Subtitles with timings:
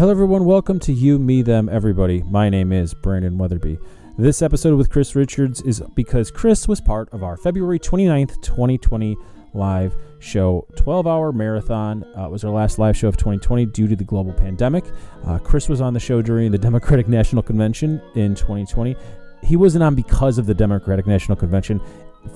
[0.00, 0.46] Hello, everyone.
[0.46, 2.22] Welcome to You, Me, Them, Everybody.
[2.22, 3.78] My name is Brandon Wetherbee.
[4.16, 9.14] This episode with Chris Richards is because Chris was part of our February 29th, 2020
[9.52, 13.88] live show 12 hour marathon uh, it was our last live show of 2020 due
[13.88, 14.84] to the global pandemic
[15.26, 18.94] uh, chris was on the show during the democratic national convention in 2020
[19.42, 21.80] he wasn't on because of the democratic national convention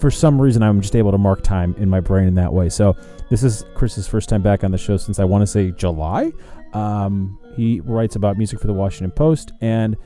[0.01, 2.69] for some reason i'm just able to mark time in my brain in that way
[2.69, 2.97] so
[3.31, 6.33] this is chris's first time back on the show since i want to say july
[6.73, 9.97] um, he writes about music for the washington post and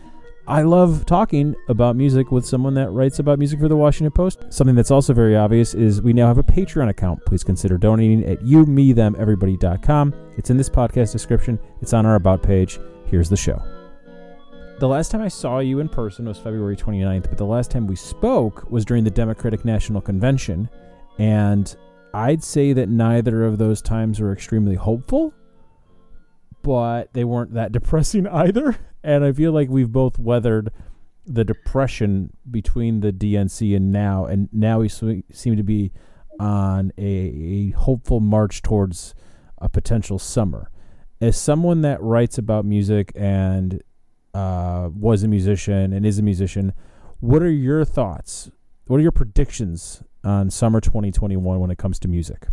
[0.48, 4.46] I love talking about music with someone that writes about music for the Washington Post.
[4.48, 7.22] Something that's also very obvious is we now have a Patreon account.
[7.26, 10.14] Please consider donating at you, me, them, everybody.com.
[10.38, 12.80] It's in this podcast description, it's on our About page.
[13.04, 13.62] Here's the show.
[14.78, 17.86] The last time I saw you in person was February 29th, but the last time
[17.86, 20.70] we spoke was during the Democratic National Convention.
[21.18, 21.76] And
[22.14, 25.34] I'd say that neither of those times were extremely hopeful,
[26.62, 30.70] but they weren't that depressing either and I feel like we've both weathered
[31.26, 35.92] the depression between the DNC and now, and now we seem to be
[36.40, 39.14] on a, a hopeful march towards
[39.58, 40.70] a potential summer.
[41.20, 43.82] As someone that writes about music and
[44.34, 46.72] uh, was a musician and is a musician,
[47.20, 48.50] what are your thoughts?
[48.86, 52.46] What are your predictions on summer 2021 when it comes to music?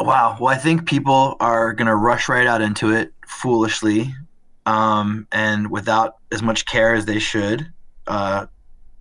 [0.00, 0.36] Wow.
[0.40, 4.12] Well, I think people are going to rush right out into it foolishly
[4.66, 7.72] um, and without as much care as they should
[8.06, 8.46] uh,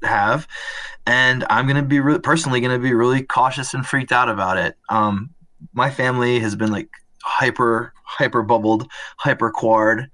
[0.04, 0.48] have.
[1.06, 4.30] And I'm going to be re- personally going to be really cautious and freaked out
[4.30, 4.78] about it.
[4.90, 5.32] Um,
[5.74, 6.90] my family has been like
[7.24, 10.10] hyper, hyper bubbled, hyper quad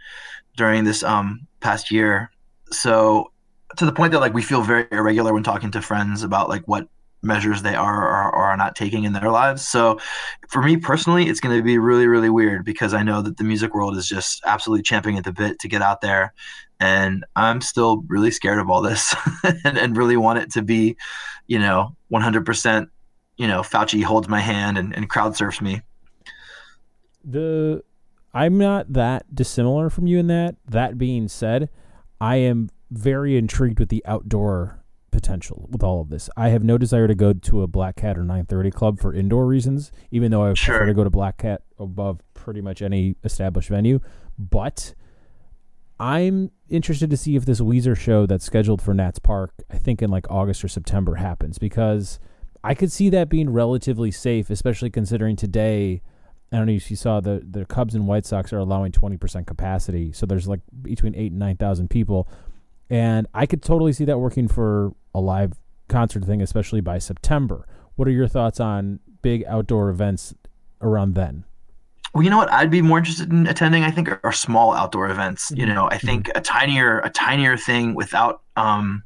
[0.56, 2.32] during this um, past year.
[2.72, 3.32] So
[3.78, 6.68] to the point that like we feel very irregular when talking to friends about like
[6.68, 6.88] what
[7.22, 9.68] measures they are or, are not taking in their lives.
[9.68, 10.00] So
[10.48, 13.44] for me personally, it's going to be really, really weird because I know that the
[13.44, 16.34] music world is just absolutely champing at the bit to get out there.
[16.80, 19.14] And I'm still really scared of all this
[19.66, 20.96] and, and, really want it to be,
[21.48, 22.88] you know, 100%,
[23.38, 25.82] you know, Fauci holds my hand and, and crowd surfs me.
[27.26, 27.84] The,
[28.34, 30.56] I'm not that dissimilar from you in that.
[30.68, 31.70] That being said,
[32.22, 34.79] I am very intrigued with the outdoor
[35.12, 36.30] potential with all of this.
[36.38, 39.46] I have no desire to go to a Black Cat or 930 club for indoor
[39.46, 40.76] reasons, even though I sure.
[40.76, 44.00] prefer to go to Black Cat above pretty much any established venue.
[44.38, 44.94] But
[46.00, 50.02] I'm interested to see if this Weezer show that's scheduled for Nats Park, I think
[50.02, 52.20] in like August or September, happens because
[52.64, 56.02] I could see that being relatively safe, especially considering today.
[56.52, 59.46] I don't know if you saw the the Cubs and White Sox are allowing 20%
[59.46, 62.28] capacity, so there's like between eight and nine thousand people
[62.90, 65.54] and I could totally see that working for a live
[65.88, 67.68] concert thing, especially by September.
[67.96, 70.34] What are your thoughts on big outdoor events
[70.82, 71.44] around then?
[72.14, 72.52] Well, you know what?
[72.52, 73.84] I'd be more interested in attending.
[73.84, 75.52] I think are small outdoor events.
[75.52, 75.76] You mm-hmm.
[75.76, 76.38] know, I think mm-hmm.
[76.38, 79.04] a tinier, a tinier thing without um,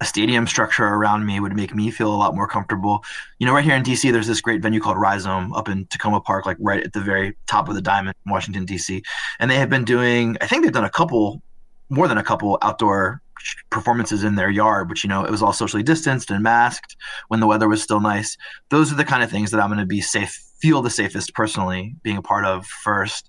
[0.00, 3.02] a stadium structure around me would make me feel a lot more comfortable.
[3.40, 6.22] You know, right here in DC, there's this great venue called Rhizome up in Takoma
[6.22, 9.02] Park, like right at the very top of the diamond, in Washington DC,
[9.40, 10.36] and they have been doing.
[10.40, 11.42] I think they've done a couple
[11.90, 13.22] more than a couple outdoor
[13.70, 16.96] performances in their yard, which you know it was all socially distanced and masked
[17.28, 18.36] when the weather was still nice.
[18.70, 21.34] Those are the kind of things that I'm going to be safe, feel the safest
[21.34, 23.28] personally being a part of first.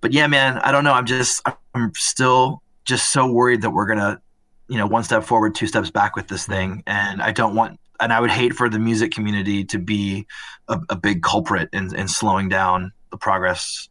[0.00, 0.92] But yeah, man, I don't know.
[0.92, 1.42] I'm just
[1.74, 4.20] I'm still just so worried that we're gonna,
[4.68, 7.78] you know, one step forward, two steps back with this thing, and I don't want.
[8.00, 10.26] And I would hate for the music community to be
[10.66, 13.88] a, a big culprit in, in slowing down the progress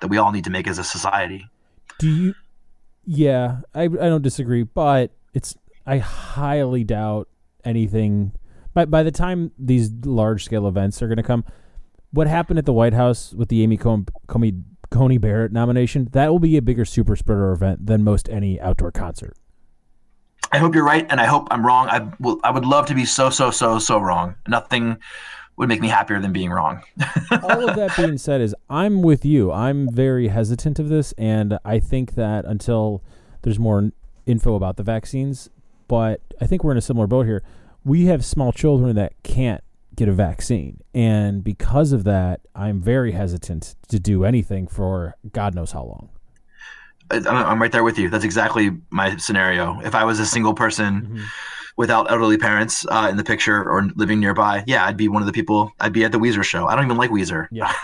[0.00, 1.44] that we all need to make as a society.
[1.98, 2.34] Do you
[3.10, 7.28] yeah, I I don't disagree, but it's I highly doubt
[7.64, 8.32] anything.
[8.74, 11.46] By by the time these large scale events are going to come,
[12.10, 16.38] what happened at the White House with the Amy Comey, Coney Barrett nomination, that will
[16.38, 19.38] be a bigger super spreader event than most any outdoor concert.
[20.52, 21.88] I hope you're right, and I hope I'm wrong.
[21.88, 22.38] I will.
[22.44, 24.34] I would love to be so so so so wrong.
[24.46, 24.98] Nothing
[25.58, 26.82] would make me happier than being wrong.
[27.42, 29.52] All of that being said, is I'm with you.
[29.52, 33.02] I'm very hesitant of this, and I think that until
[33.42, 33.90] there's more
[34.24, 35.50] info about the vaccines,
[35.88, 37.42] but I think we're in a similar boat here.
[37.84, 39.62] We have small children that can't
[39.96, 45.56] get a vaccine, and because of that, I'm very hesitant to do anything for God
[45.56, 46.10] knows how long.
[47.10, 48.10] I'm right there with you.
[48.10, 49.80] That's exactly my scenario.
[49.80, 51.02] If I was a single person.
[51.02, 51.24] Mm-hmm
[51.78, 55.26] without elderly parents uh, in the picture or living nearby, yeah, I'd be one of
[55.26, 55.72] the people.
[55.78, 56.66] I'd be at the Weezer show.
[56.66, 57.46] I don't even like Weezer.
[57.50, 57.72] Yeah,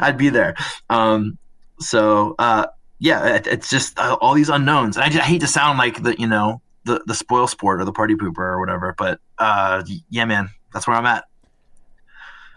[0.00, 0.54] I'd be there.
[0.88, 1.36] Um,
[1.80, 2.66] so uh,
[3.00, 4.96] yeah, it, it's just uh, all these unknowns.
[4.96, 7.82] And I, just, I hate to sound like the you know the the spoil sport
[7.82, 11.24] or the party pooper or whatever, but uh, yeah, man, that's where I'm at.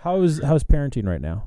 [0.02, 1.44] How's how's parenting right now?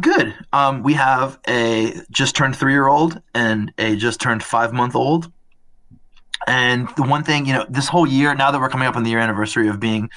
[0.00, 0.34] Good.
[0.52, 4.96] Um, we have a just turned three year old and a just turned five month
[4.96, 5.30] old.
[6.46, 9.02] And the one thing, you know, this whole year, now that we're coming up on
[9.02, 10.10] the year anniversary of being,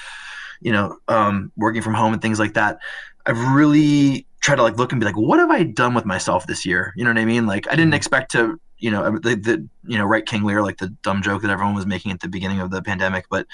[0.62, 2.79] you know, um, working from home and things like that,
[3.25, 6.47] I've really tried to like look and be like, what have I done with myself
[6.47, 6.94] this year?
[6.95, 7.45] You know what I mean?
[7.45, 10.77] Like, I didn't expect to, you know, the, the you know, write King Lear, like
[10.77, 13.25] the dumb joke that everyone was making at the beginning of the pandemic.
[13.30, 13.47] But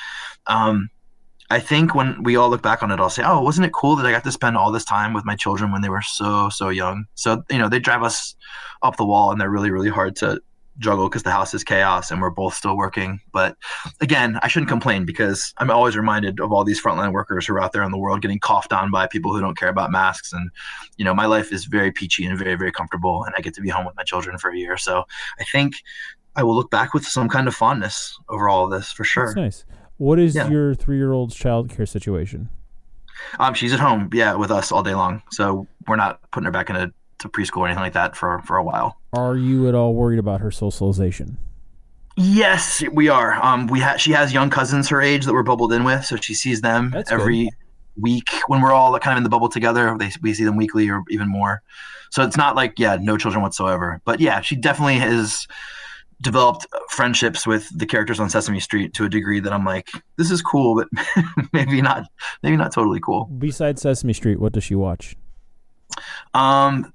[0.48, 0.90] um,
[1.50, 3.96] I think when we all look back on it, I'll say, "Oh, wasn't it cool
[3.96, 6.50] that I got to spend all this time with my children when they were so
[6.50, 8.36] so young?" So you know, they drive us
[8.82, 10.42] up the wall, and they're really really hard to
[10.80, 13.20] juggle because the house is chaos and we're both still working.
[13.32, 13.56] But
[14.02, 17.62] again, I shouldn't complain because I'm always reminded of all these frontline workers who are
[17.62, 20.34] out there in the world getting coughed on by people who don't care about masks.
[20.34, 20.50] And
[20.98, 23.62] you know, my life is very peachy and very very comfortable, and I get to
[23.62, 24.78] be home with my children for a year.
[24.78, 25.04] So
[25.40, 25.76] I think
[26.36, 29.28] I will look back with some kind of fondness over all of this for sure.
[29.28, 29.66] That's nice.
[29.98, 30.50] What is yeah.
[30.50, 32.50] your three-year-old's childcare situation?
[33.40, 35.22] Um, she's at home, yeah, with us all day long.
[35.32, 38.58] So we're not putting her back into to preschool or anything like that for for
[38.58, 38.98] a while.
[39.14, 41.38] Are you at all worried about her socialization?
[42.16, 43.34] Yes, we are.
[43.44, 46.16] Um, we ha- she has young cousins her age that we're bubbled in with, so
[46.16, 47.54] she sees them That's every good.
[47.98, 49.96] week when we're all kind of in the bubble together.
[49.98, 51.64] They, we see them weekly or even more.
[52.12, 54.00] So it's not like yeah, no children whatsoever.
[54.06, 55.48] But yeah, she definitely has
[56.22, 60.32] developed friendships with the characters on Sesame Street to a degree that I'm like, this
[60.32, 60.88] is cool, but
[61.54, 62.06] maybe not,
[62.42, 63.26] maybe not totally cool.
[63.26, 65.16] Besides Sesame Street, what does she watch?
[66.34, 66.94] Um,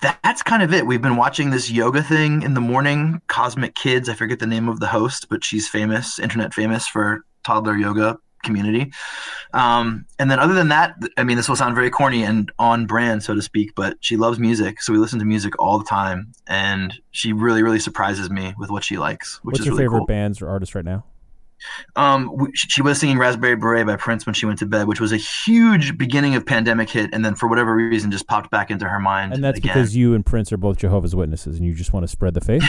[0.00, 0.86] that's kind of it.
[0.86, 4.08] We've been watching this yoga thing in the morning, Cosmic Kids.
[4.08, 8.18] I forget the name of the host, but she's famous, internet famous for toddler yoga
[8.42, 8.92] community.
[9.52, 12.86] Um, and then other than that, I mean, this will sound very corny and on
[12.86, 14.82] brand, so to speak, but she loves music.
[14.82, 16.32] So we listen to music all the time.
[16.46, 19.84] And she really, really surprises me with what she likes, which What's is your really
[19.84, 20.06] favorite cool.
[20.06, 21.04] bands or artists right now?
[21.96, 25.12] Um, she was singing Raspberry Beret by Prince when she went to bed, which was
[25.12, 28.88] a huge beginning of pandemic hit, and then for whatever reason just popped back into
[28.88, 29.32] her mind.
[29.32, 29.74] And that's again.
[29.74, 32.40] because you and Prince are both Jehovah's Witnesses, and you just want to spread the
[32.40, 32.64] faith.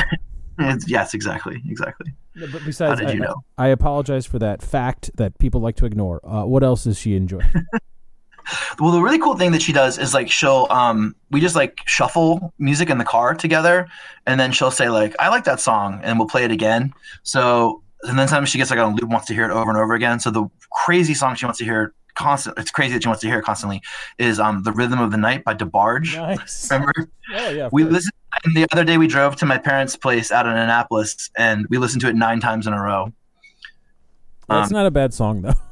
[0.88, 2.14] yes, exactly, exactly.
[2.36, 3.44] but besides, How did you I, know?
[3.58, 6.22] I apologize for that fact that people like to ignore.
[6.26, 7.42] Uh, what else does she enjoy?
[8.80, 11.80] well, the really cool thing that she does is like she'll um we just like
[11.86, 13.88] shuffle music in the car together,
[14.26, 16.94] and then she'll say like I like that song, and we'll play it again.
[17.24, 19.70] So and then sometimes she gets like on a loop, wants to hear it over
[19.70, 20.20] and over again.
[20.20, 23.28] So the crazy song she wants to hear constant it's crazy that she wants to
[23.28, 23.82] hear it constantly
[24.20, 26.16] is um the rhythm of the night by DeBarge.
[26.16, 26.70] Nice.
[26.72, 26.94] Remember?
[27.36, 27.70] Oh yeah.
[27.72, 28.12] We listened
[28.44, 31.78] and the other day we drove to my parents' place out in Annapolis and we
[31.78, 33.14] listened to it nine times in a row.
[34.50, 35.54] That's um, not a bad song though.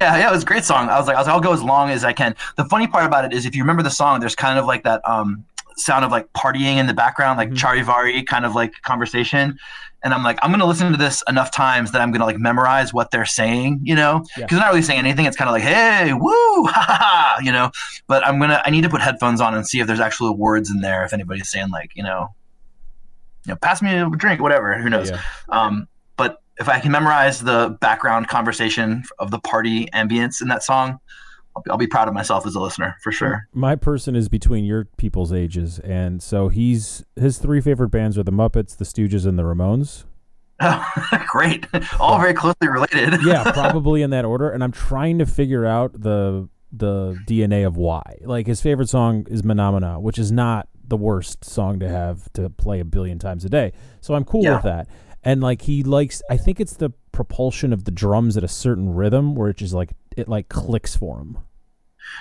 [0.00, 0.88] Yeah, yeah, it was a great song.
[0.88, 2.34] I was like, I was like, I'll go as long as I can.
[2.56, 4.82] The funny part about it is if you remember the song, there's kind of like
[4.82, 5.44] that um
[5.76, 7.66] sound of like partying in the background, like mm-hmm.
[7.66, 9.58] charivari kind of like conversation
[10.04, 12.92] and I'm like, I'm gonna listen to this enough times that I'm gonna like memorize
[12.92, 14.46] what they're saying, you know, because yeah.
[14.50, 15.26] they're not really saying anything.
[15.26, 17.70] It's kind of like, hey, woo, ha ha ha, you know.
[18.08, 20.70] But I'm gonna, I need to put headphones on and see if there's actual words
[20.70, 21.04] in there.
[21.04, 22.34] If anybody's saying like, you know,
[23.46, 25.10] you know, pass me a drink, whatever, who knows.
[25.10, 25.20] Yeah.
[25.50, 30.64] Um, but if I can memorize the background conversation of the party ambience in that
[30.64, 30.98] song,
[31.54, 33.48] I'll be, I'll be proud of myself as a listener for sure.
[33.52, 38.22] My person is between your people's ages, and so he's his three favorite bands are
[38.22, 40.04] the Muppets, the Stooges, and the Ramones.
[40.60, 40.84] Oh,
[41.28, 41.66] great!
[42.00, 43.22] All very closely related.
[43.24, 44.50] yeah, probably in that order.
[44.50, 48.18] And I'm trying to figure out the the DNA of why.
[48.22, 52.32] Like his favorite song is Mahna Mahna, which is not the worst song to have
[52.32, 53.72] to play a billion times a day.
[54.00, 54.54] So I'm cool yeah.
[54.54, 54.88] with that.
[55.22, 58.92] And like he likes, I think it's the propulsion of the drums at a certain
[58.92, 61.38] rhythm where it just like it like clicks for him.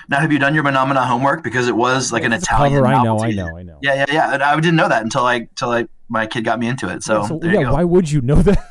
[0.10, 1.44] Now, have you done your Mahna Mahna homework?
[1.44, 2.84] Because it was like an Italian.
[2.84, 3.80] Cover, I know, I know, I know.
[3.82, 4.34] Yeah, yeah, yeah.
[4.34, 7.04] And I didn't know that until I until I my kid got me into it.
[7.04, 8.64] So, yeah, so, yeah why would you know that?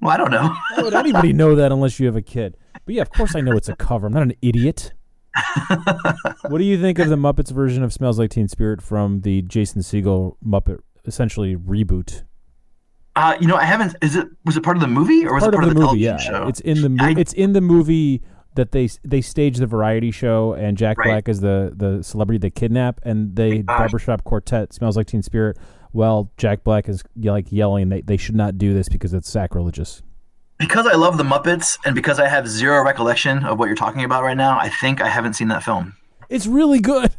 [0.00, 0.54] Well, I don't know.
[0.74, 2.56] Why would anybody know that unless you have a kid?
[2.84, 4.06] But yeah, of course I know it's a cover.
[4.06, 4.92] I'm not an idiot.
[6.48, 9.42] what do you think of the Muppets version of "Smells Like Teen Spirit" from the
[9.42, 12.24] Jason Segel Muppet essentially reboot?
[13.16, 13.96] Uh, you know, I haven't.
[14.02, 15.80] Is it was it part of the movie or was part it part of the,
[15.80, 16.00] the, movie?
[16.00, 16.46] yeah, show?
[16.46, 18.22] it's in the mo- I, it's in the movie
[18.56, 21.06] that they they stage the variety show and Jack right.
[21.06, 25.56] Black is the the celebrity they kidnap and they barbershop quartet smells like Teen Spirit.
[25.94, 30.02] Well, Jack Black is like yelling they they should not do this because it's sacrilegious.
[30.58, 34.04] Because I love the Muppets and because I have zero recollection of what you're talking
[34.04, 35.94] about right now, I think I haven't seen that film.
[36.28, 37.14] It's really good.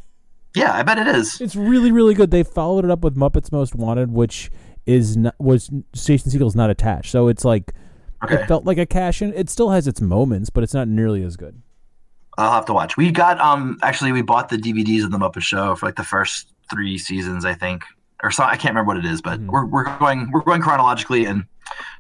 [0.58, 1.40] Yeah, I bet it is.
[1.42, 2.32] It's really really good.
[2.32, 4.50] They followed it up with Muppets Most Wanted, which
[4.86, 7.12] is not, was Jason Segel's not attached.
[7.12, 7.74] So it's like
[8.24, 8.36] Okay.
[8.36, 9.34] It felt like a cash in.
[9.34, 11.62] It still has its moments, but it's not nearly as good.
[12.38, 12.98] I'll have to watch.
[12.98, 16.04] We got um actually we bought the DVDs of the Muppet Show for like the
[16.04, 17.84] first three seasons, I think,
[18.24, 18.44] or so.
[18.44, 19.52] I can't remember what it is, but mm-hmm.
[19.52, 21.46] we're we're going we're going chronologically and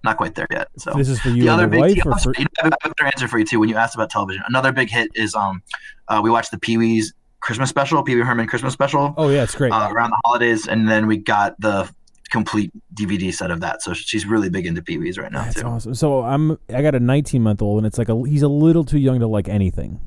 [0.03, 0.69] not quite there yet.
[0.77, 2.33] So this is for you the other big, wife, or for...
[2.37, 3.59] I have a better answer for you too.
[3.59, 5.61] When you asked about television, another big hit is um
[6.07, 7.13] uh, we watched the Pee Wee's
[7.47, 9.13] Christmas special, Pee Wee Herman Christmas special.
[9.15, 9.71] Oh yeah, it's great.
[9.71, 11.89] Uh, around the holidays, and then we got the
[12.29, 13.81] complete DVD set of that.
[13.81, 15.65] So she's really big into Pee Wee's right now That's too.
[15.65, 15.95] awesome.
[15.95, 18.83] So I'm I got a 19 month old, and it's like a, he's a little
[18.83, 20.01] too young to like anything.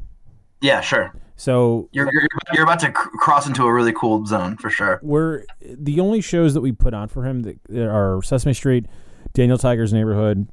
[0.60, 1.14] Yeah, sure.
[1.36, 5.00] So You're, you're you're about to cr- cross into a really cool zone for sure.
[5.02, 7.56] we're the only shows that we put on for him that,
[7.88, 8.84] are Sesame Street,
[9.32, 10.46] Daniel Tiger's Neighborhood,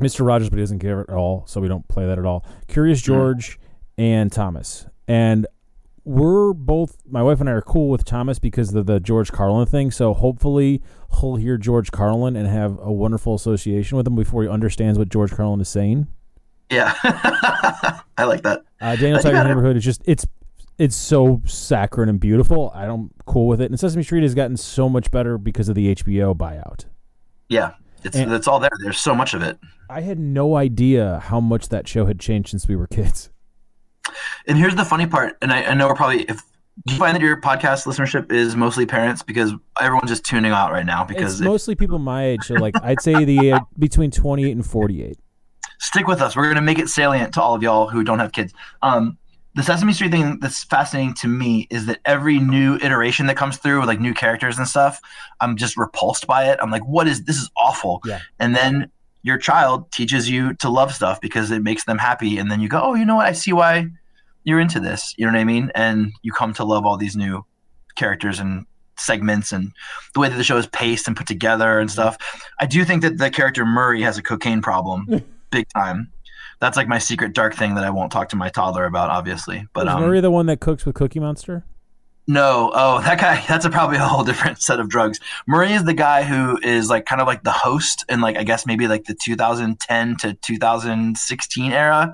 [0.00, 0.26] Mr.
[0.26, 2.44] Rogers, but he doesn't care at all, so we don't play that at all.
[2.68, 3.58] Curious George
[3.96, 5.46] and Thomas, and
[6.04, 9.66] we're both my wife and I are cool with Thomas because of the George Carlin
[9.66, 9.90] thing.
[9.90, 10.82] So hopefully
[11.20, 15.08] he'll hear George Carlin and have a wonderful association with him before he understands what
[15.08, 16.06] George Carlin is saying.
[16.70, 16.94] Yeah,
[18.18, 18.64] I like that.
[18.80, 20.26] Uh, Daniel gotta- Neighborhood is just it's
[20.78, 22.72] it's so saccharine and beautiful.
[22.74, 23.70] I don't cool with it.
[23.70, 26.86] And Sesame Street has gotten so much better because of the HBO buyout.
[27.48, 28.70] Yeah, it's And- it's all there.
[28.82, 29.58] There's so much of it.
[29.88, 33.30] I had no idea how much that show had changed since we were kids.
[34.46, 36.42] And here's the funny part, and I, I know we're probably if
[36.86, 40.72] do you find that your podcast listenership is mostly parents because everyone's just tuning out
[40.72, 44.10] right now because It's mostly people my age, so like I'd say the uh, between
[44.10, 45.18] 28 and 48.
[45.78, 46.34] stick with us.
[46.34, 48.52] We're going to make it salient to all of y'all who don't have kids.
[48.82, 49.18] Um,
[49.54, 53.56] the Sesame Street thing that's fascinating to me is that every new iteration that comes
[53.56, 55.00] through with like new characters and stuff,
[55.40, 56.58] I'm just repulsed by it.
[56.60, 57.36] I'm like, what is this?
[57.36, 58.00] Is awful.
[58.04, 58.18] Yeah.
[58.40, 58.90] And then
[59.22, 62.68] your child teaches you to love stuff because it makes them happy, and then you
[62.68, 63.26] go, oh, you know what?
[63.26, 63.86] I see why
[64.44, 65.14] you're into this.
[65.16, 65.70] You know what I mean?
[65.74, 67.44] And you come to love all these new
[67.96, 69.72] characters and segments and
[70.14, 72.16] the way that the show is paced and put together and stuff.
[72.60, 76.12] I do think that the character Murray has a cocaine problem, big time.
[76.60, 79.66] That's like my secret dark thing that I won't talk to my toddler about, obviously.
[79.72, 81.64] But Is um, Murray the one that cooks with Cookie Monster?
[82.26, 85.20] no, oh, that guy, that's a, probably a whole different set of drugs.
[85.46, 88.44] Murray is the guy who is like kind of like the host in like, I
[88.44, 92.12] guess maybe like the 2010 to 2016 era.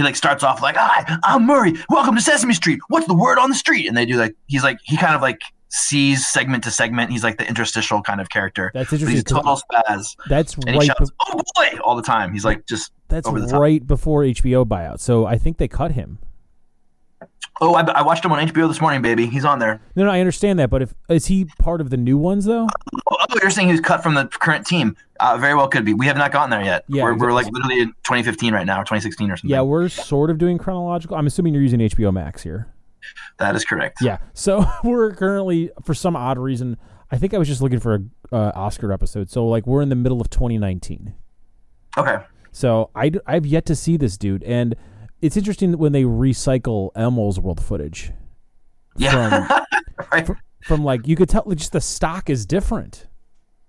[0.00, 1.74] He like starts off like, Hi, I'm Murray.
[1.90, 2.78] Welcome to Sesame Street.
[2.88, 3.86] What's the word on the street?
[3.86, 7.10] And they do like, he's like, he kind of like sees segment to segment.
[7.10, 8.70] He's like the interstitial kind of character.
[8.72, 9.36] That's But he's interesting.
[9.36, 10.16] a 'cause total spaz.
[10.30, 10.86] That's And he right.
[10.86, 12.32] shouts, be- oh boy, all the time.
[12.32, 13.60] He's like, just, that's the top.
[13.60, 15.00] right before HBO buyout.
[15.00, 16.18] So I think they cut him.
[17.60, 19.26] Oh, I, I watched him on HBO this morning, baby.
[19.26, 19.80] He's on there.
[19.94, 22.66] No, no, I understand that, but if is he part of the new ones though?
[23.10, 24.96] Oh, oh, you're saying he's cut from the current team?
[25.18, 25.94] Uh, very well could be.
[25.94, 26.84] We have not gotten there yet.
[26.88, 29.50] Yeah, we're, we're like literally in 2015 right now, or 2016 or something.
[29.50, 31.16] Yeah, we're sort of doing chronological.
[31.16, 32.72] I'm assuming you're using HBO Max here.
[33.38, 33.98] that is correct.
[34.00, 34.18] Yeah.
[34.34, 36.76] So we're currently, for some odd reason,
[37.10, 39.30] I think I was just looking for a uh, Oscar episode.
[39.30, 41.14] So like we're in the middle of 2019.
[41.98, 42.18] Okay.
[42.52, 44.74] So I I have yet to see this dude, and
[45.22, 48.12] it's interesting that when they recycle Elmo's world footage
[48.96, 49.64] Yeah.
[50.12, 50.28] right.
[50.62, 53.06] from like you could tell just the stock is different.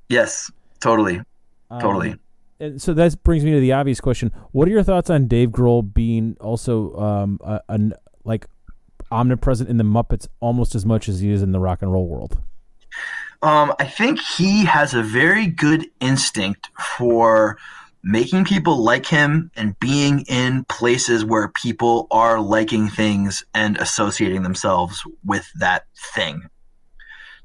[0.10, 0.52] Yes.
[0.80, 1.22] Totally.
[1.70, 2.16] Um, Totally.
[2.60, 5.50] and so that brings me to the obvious question: What are your thoughts on Dave
[5.50, 7.94] Grohl being also um, a, an
[8.24, 8.46] like
[9.12, 12.08] omnipresent in the Muppets almost as much as he is in the rock and roll
[12.08, 12.40] world?
[13.44, 17.58] Um, I think he has a very good instinct for
[18.04, 24.44] making people like him and being in places where people are liking things and associating
[24.44, 26.42] themselves with that thing.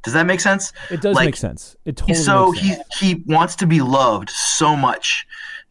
[0.03, 0.73] Does that make sense?
[0.91, 1.77] It does Like, make sense.
[1.85, 2.99] It totally so makes he sense.
[2.99, 5.27] he wants to be loved so much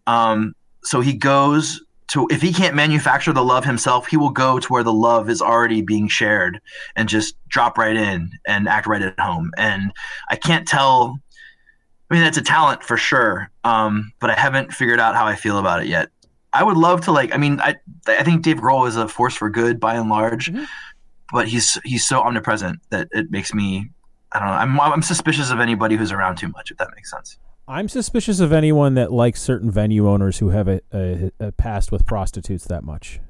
[0.07, 4.59] um so he goes to if he can't manufacture the love himself he will go
[4.59, 6.59] to where the love is already being shared
[6.95, 9.91] and just drop right in and act right at home and
[10.29, 11.19] i can't tell
[12.09, 15.35] i mean that's a talent for sure um but i haven't figured out how i
[15.35, 16.09] feel about it yet
[16.53, 17.75] i would love to like i mean i
[18.07, 20.65] i think dave grohl is a force for good by and large Mhm.
[21.33, 23.89] but he's he's so omnipresent that it makes me
[24.31, 24.53] I don't know.
[24.55, 27.37] I'm I'm suspicious of anybody who's around too much, if that makes sense.
[27.69, 31.89] I'm suspicious of anyone that likes certain venue owners who have a, a, a past
[31.89, 33.21] with prostitutes that much.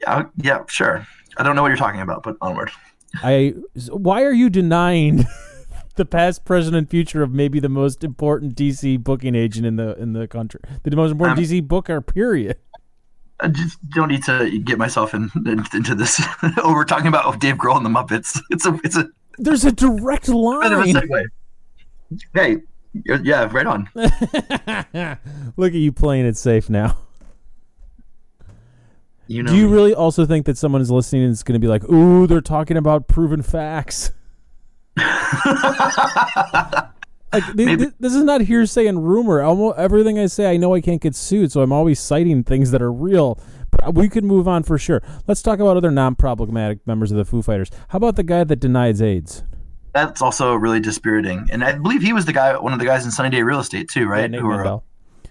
[0.00, 1.06] Yeah, yeah, sure.
[1.36, 2.72] I don't know what you're talking about, but onward.
[3.22, 3.54] I
[3.90, 5.24] why are you denying
[5.96, 9.96] the past, present, and future of maybe the most important DC booking agent in the
[9.98, 12.00] in the country, the most important Um, DC booker?
[12.00, 12.56] Period.
[13.40, 16.22] I just don't need to get myself in, in- into this.
[16.58, 18.38] oh, we're talking about Dave Grohl and the Muppets.
[18.50, 19.08] It's a it's a
[19.38, 20.70] There's a direct a line.
[20.70, 21.24] segue.
[22.32, 22.58] Hey,
[23.22, 23.88] yeah, right on.
[25.56, 26.96] Look at you playing it safe now.
[29.26, 31.58] You know, Do you really also think that someone is listening and is going to
[31.58, 34.12] be like, "Ooh, they're talking about proven facts"?
[37.34, 39.42] Like th- th- this is not hearsay and rumor.
[39.42, 42.70] Almost everything I say, I know I can't get sued, so I'm always citing things
[42.70, 43.40] that are real.
[43.72, 45.02] But we could move on for sure.
[45.26, 47.72] Let's talk about other non-problematic members of the Foo Fighters.
[47.88, 49.42] How about the guy that denies AIDS?
[49.94, 51.48] That's also really dispiriting.
[51.50, 53.58] And I believe he was the guy, one of the guys in Sunny Day Real
[53.58, 54.30] Estate too, right?
[54.30, 54.80] Yeah, Who were a,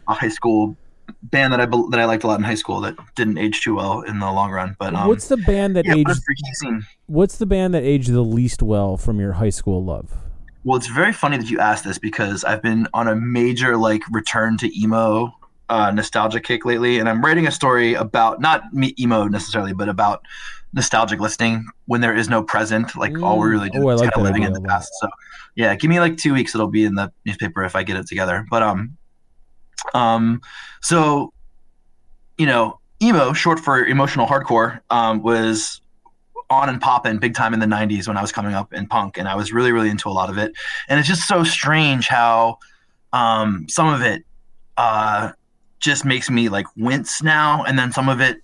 [0.09, 0.75] a high school
[1.23, 3.75] band that I that I liked a lot in high school that didn't age too
[3.75, 4.75] well in the long run.
[4.79, 6.21] But um, what's the band that yeah, aged?
[6.53, 6.85] scene.
[7.07, 10.13] What's the band that aged the least well from your high school love?
[10.63, 14.01] Well, it's very funny that you asked this because I've been on a major like
[14.11, 15.33] return to emo
[15.69, 19.89] uh, nostalgia kick lately, and I'm writing a story about not me emo necessarily, but
[19.89, 20.21] about
[20.73, 22.95] nostalgic listening when there is no present.
[22.95, 23.73] Like all we're really Mm.
[23.73, 24.89] doing Oh, is like kind of living in the past.
[25.01, 25.09] So
[25.55, 28.07] yeah, give me like two weeks; it'll be in the newspaper if I get it
[28.07, 28.45] together.
[28.49, 28.97] But um,
[29.93, 30.41] um,
[30.81, 31.33] so
[32.37, 35.81] you know, emo, short for emotional hardcore, um, was
[36.49, 39.17] on and popping big time in the 90s when I was coming up in punk
[39.17, 40.53] and I was really really into a lot of it.
[40.87, 42.59] And it's just so strange how
[43.11, 44.23] um, some of it
[44.77, 45.31] uh,
[45.79, 48.37] just makes me like wince now and then some of it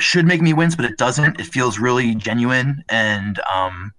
[0.00, 1.40] should make me wince but it doesn't.
[1.40, 3.92] It feels really genuine and um,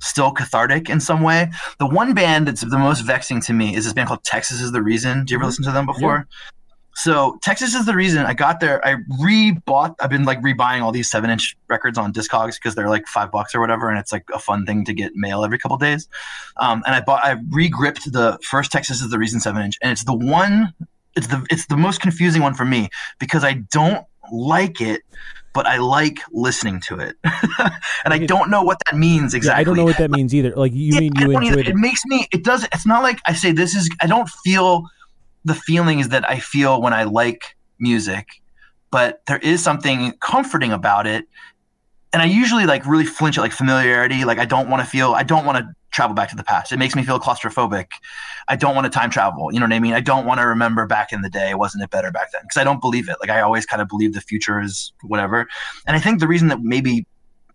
[0.00, 3.84] still cathartic in some way the one band that's the most vexing to me is
[3.84, 6.26] this band called Texas is the Reason do you ever listen to them before
[6.98, 8.84] so Texas is the reason I got there.
[8.84, 9.94] I re-bought.
[10.00, 13.54] I've been like rebuying all these seven-inch records on Discogs because they're like five bucks
[13.54, 16.08] or whatever, and it's like a fun thing to get mail every couple days.
[16.56, 17.24] Um, and I bought.
[17.24, 20.74] I re-gripped the first Texas is the reason seven-inch, and it's the one.
[21.14, 22.88] It's the it's the most confusing one for me
[23.20, 25.02] because I don't like it,
[25.52, 27.16] but I like listening to it,
[28.04, 29.60] and I don't know what that means Yeah, exactly.
[29.60, 30.54] I don't know what that means either.
[30.54, 31.68] Like you Yeah, mean you enjoy it.
[31.68, 32.26] It makes me.
[32.32, 32.64] It does.
[32.64, 33.90] It's not like I say this is.
[34.00, 34.84] I don't feel
[35.44, 38.26] the feelings that I feel when I like music,
[38.90, 41.24] but there is something comforting about it.
[42.12, 44.24] And I usually like really flinch at like familiarity.
[44.24, 45.12] Like I don't want to feel.
[45.12, 46.70] I don't want to travel back to the past.
[46.70, 47.86] It makes me feel claustrophobic.
[48.46, 49.52] I don't want to time travel.
[49.52, 49.94] You know what I mean?
[49.94, 51.54] I don't want to remember back in the day.
[51.54, 52.42] Wasn't it better back then?
[52.42, 53.16] Because I don't believe it.
[53.20, 55.48] Like I always kind of believe the future is whatever.
[55.88, 57.04] And I think the reason that maybe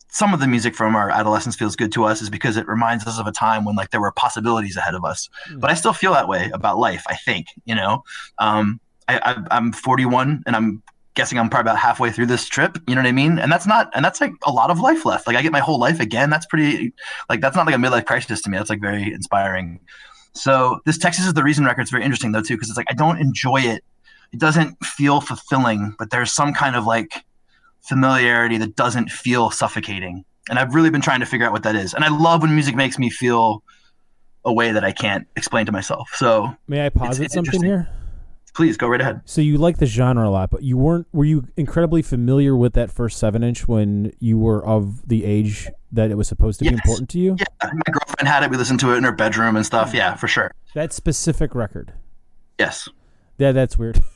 [0.10, 3.08] some of the music from our adolescence feels good to us is because it reminds
[3.08, 5.30] us of a time when like there were possibilities ahead of us.
[5.48, 5.60] Hmm.
[5.60, 7.04] But I still feel that way about life.
[7.08, 8.04] I think you know.
[8.40, 10.82] Um, I, I, I'm 41 and I'm
[11.16, 12.78] guessing I'm probably about halfway through this trip.
[12.88, 13.40] You know what I mean?
[13.40, 15.28] And that's not and that's like a lot of life left.
[15.28, 16.30] Like I get my whole life again.
[16.30, 16.94] That's pretty
[17.30, 18.58] like that's not like a midlife crisis to me.
[18.58, 19.80] That's like very inspiring.
[20.34, 22.94] So this Texas is the reason record's very interesting though too because it's like I
[22.94, 23.84] don't enjoy it.
[24.32, 27.24] It doesn't feel fulfilling, but there's some kind of like
[27.82, 30.26] familiarity that doesn't feel suffocating.
[30.50, 31.94] And I've really been trying to figure out what that is.
[31.94, 33.64] And I love when music makes me feel
[34.44, 36.10] a way that I can't explain to myself.
[36.16, 37.88] So May I posit something here?
[38.54, 39.22] Please go right ahead.
[39.26, 41.08] So you like the genre a lot, but you weren't.
[41.12, 45.68] Were you incredibly familiar with that first seven inch when you were of the age
[45.92, 47.36] that it was supposed to be important to you?
[47.40, 48.50] Yeah, my girlfriend had it.
[48.50, 49.94] We listened to it in her bedroom and stuff.
[49.94, 50.52] Yeah, for sure.
[50.74, 51.94] That specific record.
[52.60, 52.88] Yes.
[53.38, 54.02] Yeah, that's weird.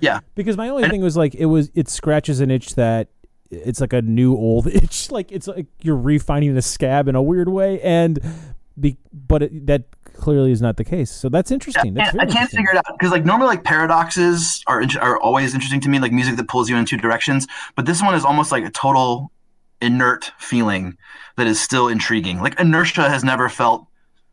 [0.00, 0.18] Yeah.
[0.34, 3.06] Because my only And- thing was like it was it scratches an itch that
[3.52, 5.12] it's like a new old itch.
[5.12, 8.18] Like it's like you're refining a scab in a weird way, and
[8.80, 11.10] be, but it, that clearly is not the case.
[11.10, 11.94] So that's interesting.
[11.94, 15.80] That's I can't figure it out because like normally like paradoxes are are always interesting
[15.80, 17.46] to me, like music that pulls you in two directions.
[17.76, 19.30] But this one is almost like a total
[19.80, 20.96] inert feeling
[21.36, 22.40] that is still intriguing.
[22.40, 23.86] Like inertia has never felt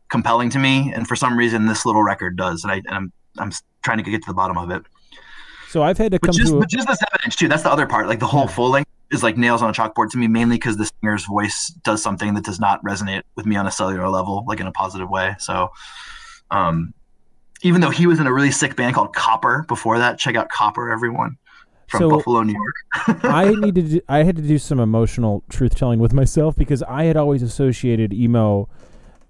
[0.08, 2.64] compelling to me, and for some reason this little record does.
[2.64, 4.82] And I and I'm I'm trying to get to the bottom of it.
[5.70, 6.58] So I've had to come just to.
[6.58, 7.46] A, just the seven inch too.
[7.46, 8.08] That's the other part.
[8.08, 10.76] Like the whole full length is like nails on a chalkboard to me, mainly because
[10.76, 14.44] the singer's voice does something that does not resonate with me on a cellular level,
[14.46, 15.34] like in a positive way.
[15.38, 15.70] So,
[16.50, 16.94] um,
[17.62, 20.48] even though he was in a really sick band called Copper before that, check out
[20.48, 21.36] Copper, everyone
[21.88, 23.18] from So- Buffalo, New York.
[23.24, 23.90] I needed.
[23.90, 27.42] To, I had to do some emotional truth telling with myself because I had always
[27.42, 28.68] associated emo,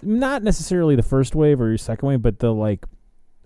[0.03, 2.85] not necessarily the first wave or your second wave, but the like,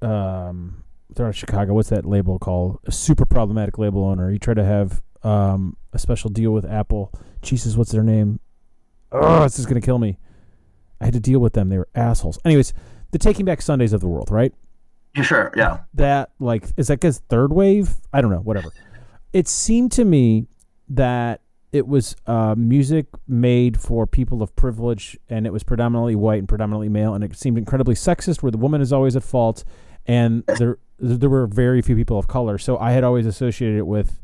[0.02, 0.82] um,
[1.14, 1.74] they're out of Chicago.
[1.74, 2.80] What's that label called?
[2.86, 4.30] A super problematic label owner.
[4.30, 7.12] He tried to have um a special deal with Apple.
[7.42, 8.40] Jesus, what's their name?
[9.12, 10.18] Oh, this is gonna kill me.
[11.00, 11.68] I had to deal with them.
[11.68, 12.38] They were assholes.
[12.44, 12.72] Anyways,
[13.12, 14.52] the Taking Back Sundays of the world, right?
[15.22, 15.80] Sure, yeah.
[15.94, 17.96] that like is that guess third wave?
[18.12, 18.72] I don't know, whatever.
[19.32, 20.48] It seemed to me
[20.88, 26.38] that it was uh, music made for people of privilege, and it was predominantly white
[26.38, 29.64] and predominantly male, and it seemed incredibly sexist, where the woman is always at fault,
[30.06, 32.58] and there there were very few people of color.
[32.58, 34.18] So I had always associated it with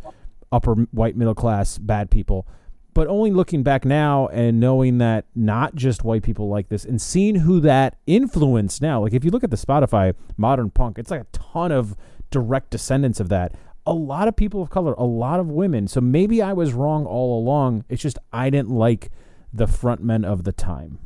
[0.52, 2.46] upper white middle class bad people.
[2.92, 7.00] But only looking back now and knowing that not just white people like this and
[7.00, 9.02] seeing who that influenced now.
[9.02, 11.96] Like if you look at the Spotify modern punk, it's like a ton of
[12.30, 13.54] direct descendants of that.
[13.86, 15.86] A lot of people of color, a lot of women.
[15.86, 17.84] So maybe I was wrong all along.
[17.88, 19.10] It's just I didn't like
[19.52, 20.98] the frontmen of the time.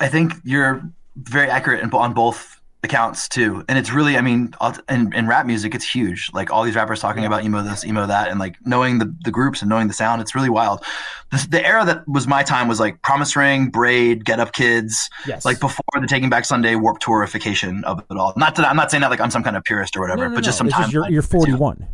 [0.00, 0.82] I think you're
[1.16, 3.64] very accurate on both accounts too.
[3.68, 4.52] And it's really i mean
[4.88, 6.30] in, in rap music it's huge.
[6.32, 9.30] Like all these rappers talking about emo this emo that and like knowing the, the
[9.30, 10.84] groups and knowing the sound it's really wild.
[11.30, 15.08] The, the era that was my time was like promise ring braid get up kids.
[15.26, 15.44] Yes.
[15.44, 18.32] like before the taking back sunday warp tourification of it all.
[18.36, 20.28] Not that i'm not saying that like i'm some kind of purist or whatever No,
[20.30, 20.68] no, but just no.
[20.70, 21.86] Sometimes you're, you're 41.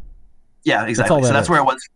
[0.65, 0.87] yeah.
[0.87, 1.51] exactly all so that's is.
[1.51, 1.87] where it was.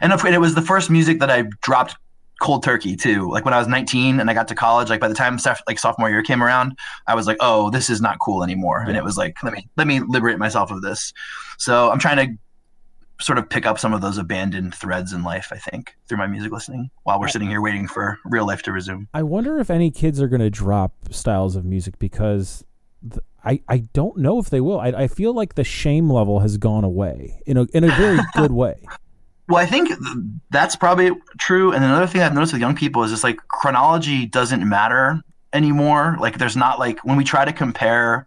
[0.00, 1.96] And it was the first music that i dropped
[2.40, 5.08] cold turkey too like when i was 19 and i got to college like by
[5.08, 8.44] the time like sophomore year came around i was like oh this is not cool
[8.44, 11.12] anymore and it was like let me let me liberate myself of this
[11.58, 12.38] so i'm trying to
[13.20, 16.28] sort of pick up some of those abandoned threads in life i think through my
[16.28, 19.70] music listening while we're sitting here waiting for real life to resume I wonder if
[19.70, 22.64] any kids are going to drop styles of music because
[23.02, 24.80] th- I, I don't know if they will.
[24.80, 28.18] I, I feel like the shame level has gone away in a in a very
[28.34, 28.84] good way.
[29.48, 29.90] Well, I think
[30.50, 31.72] that's probably true.
[31.72, 36.16] And another thing I've noticed with young people is just like chronology doesn't matter anymore.
[36.20, 38.26] Like there's not like when we try to compare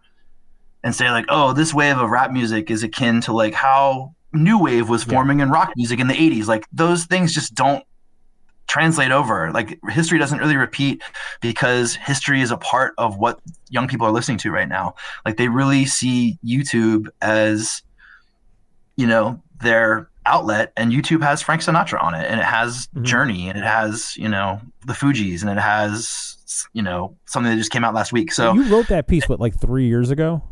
[0.82, 4.58] and say like, oh, this wave of rap music is akin to like how new
[4.58, 5.12] wave was Yeah.
[5.12, 6.46] forming in rock music in the 80s.
[6.48, 7.84] Like those things just don't
[8.66, 9.52] translate over.
[9.52, 11.02] Like history doesn't really repeat
[11.40, 14.96] because history is a part of what young people are listening to right now.
[15.24, 17.82] Like they really see YouTube as
[18.96, 23.02] you know their outlet and youtube has frank sinatra on it and it has Mhm.
[23.02, 26.36] journey and it has you know the fugees and it has
[26.72, 29.40] you know something that just came out last week so you wrote that piece what
[29.40, 30.42] like three years ago.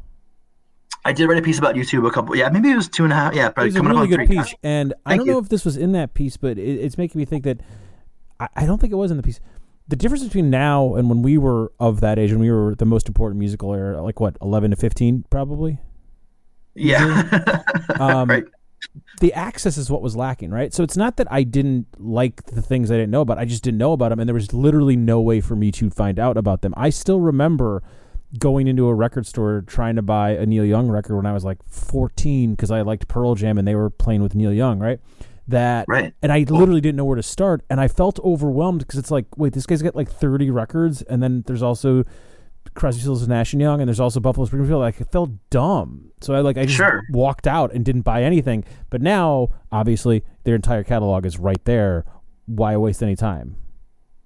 [1.04, 3.12] i did write a piece about youtube a couple yeah maybe it was two and
[3.12, 5.32] a half yeah It but was a coming really good piece, and I don't you.
[5.32, 7.60] know if this was in that piece, but it, it's making me think that
[8.40, 9.38] I, I don't think it was in the piece.
[9.88, 12.84] The difference between now and when we were of that age, when we were the
[12.86, 15.78] most important musical era, like what eleven to fifteen, probably.
[16.74, 17.62] yeah
[18.00, 18.44] Um, right
[19.20, 20.72] the access is what was lacking, right?
[20.72, 23.38] So it's not that I didn't like the things I didn't know about.
[23.38, 25.90] I just didn't know about them, and there was literally no way for me to
[25.90, 26.74] find out about them.
[26.76, 27.82] I still remember
[28.38, 31.44] going into a record store trying to buy a Neil Young record when I was
[31.44, 35.00] like 14 because I liked Pearl Jam and they were playing with Neil Young, right?
[35.48, 38.98] That right and I literally didn't know where to start, and I felt overwhelmed because
[38.98, 42.04] it's like, wait, this guy's got like 30 records, and then there's also
[42.74, 44.80] Crosby, Stills, and Nash and Young, and there's also Buffalo Springfield.
[44.80, 47.02] Like, I felt dumb, so I like I just Sure.
[47.10, 48.64] walked out and didn't buy anything.
[48.90, 52.04] But now, obviously, their entire catalog is right there.
[52.46, 53.56] Why waste any time?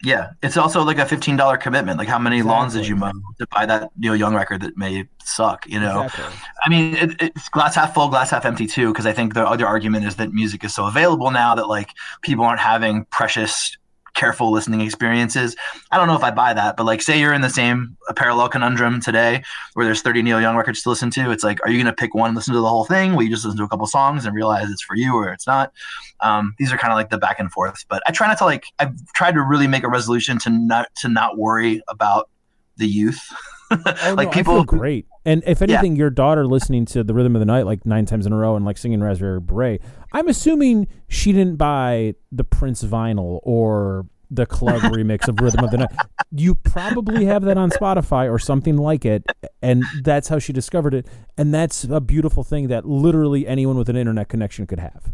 [0.03, 3.47] yeah it's also like a $15 commitment like how many lawns did you mow to
[3.53, 6.35] buy that neil young record that may suck you know Exactly.
[6.65, 8.89] I mean, it, it's glass half full, glass half empty too.
[8.93, 11.91] Because I think the other argument is that music is so available now that like
[12.23, 13.79] people aren't having precious,
[14.15, 15.57] careful listening experiences.
[15.91, 18.15] I don't know if I buy that, but like, say you're in the same a
[18.15, 19.43] parallel conundrum today,
[19.75, 21.31] where there's 30 Neil Young records to listen to.
[21.31, 23.15] It's like, are you going to pick one, and listen to the whole thing?
[23.15, 25.47] Will you just listen to a couple songs and realize it's for you or it's
[25.47, 25.73] not?
[26.21, 27.85] Um, these are kind of like the back and forths.
[27.89, 28.65] But I try not to like.
[28.79, 32.31] I've tried to really make a resolution to not to not worry about
[32.77, 33.21] the youth.
[33.71, 35.07] Oh, like no, I people feel great.
[35.25, 38.27] And if anything, your daughter listening to the Rhythm of the Night like nine times
[38.27, 39.83] in a row and like singing Raspberry Beret,
[40.13, 45.71] I'm assuming she didn't buy the Prince vinyl or the club remix of Rhythm of
[45.71, 45.93] the Night.
[46.31, 49.25] You probably have that on Spotify or something like it,
[49.63, 51.07] and that's how she discovered it.
[51.39, 55.13] And that's a beautiful thing that literally anyone with an internet connection could have.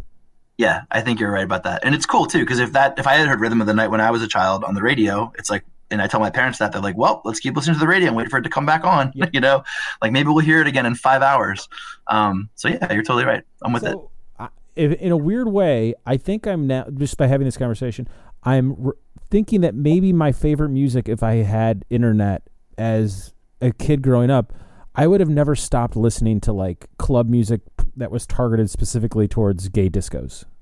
[0.57, 3.07] Yeah, I think you're right about that, and it's cool too because if that if
[3.07, 5.31] I had heard Rhythm of the Night when I was a child on the radio,
[5.37, 7.79] it's like, and I tell my parents that they're like, well, let's keep listening to
[7.79, 9.11] the radio and wait for it to come back on.
[9.33, 9.63] You know,
[10.01, 11.69] like maybe we'll hear it again in five hours.
[12.07, 13.43] Um, so yeah, you're totally right.
[13.61, 13.97] I'm with it.
[14.39, 18.07] I, in a weird way, I think I'm now just by having this conversation,
[18.43, 18.95] I'm r-
[19.29, 22.43] thinking that maybe my favorite music, if I had internet
[22.77, 24.53] as a kid growing up,
[24.95, 27.61] I would have never stopped listening to like club music
[27.95, 30.45] that was targeted specifically towards gay discos.